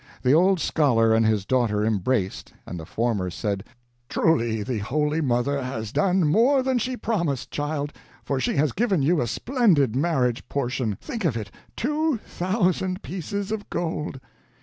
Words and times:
The 0.23 0.33
old 0.33 0.59
scholar 0.59 1.13
and 1.13 1.27
his 1.27 1.45
daughter 1.45 1.85
embraced, 1.85 2.53
and 2.65 2.79
the 2.79 2.87
former 2.87 3.29
said, 3.29 3.63
"Truly 4.09 4.63
the 4.63 4.79
Holy 4.79 5.21
Mother 5.21 5.61
has 5.63 5.91
done 5.91 6.25
more 6.27 6.63
than 6.63 6.79
she 6.79 6.97
promised, 6.97 7.51
child, 7.51 7.93
for 8.25 8.39
she 8.39 8.55
has 8.55 8.71
given 8.71 9.03
you 9.03 9.21
a 9.21 9.27
splendid 9.27 9.95
marriage 9.95 10.49
portion 10.49 10.97
think 10.99 11.23
of 11.23 11.37
it, 11.37 11.51
two 11.75 12.17
thousand 12.17 13.03
pieces 13.03 13.51
of 13.51 13.69
gold!" 13.69 14.19